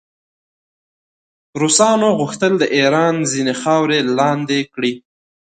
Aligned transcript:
روسانو 1.61 2.09
غوښتل 2.19 2.53
د 2.59 2.63
ایران 2.77 3.15
ځینې 3.31 3.53
خاورې 3.61 3.99
لاندې 4.17 4.59
کړي. 4.73 4.93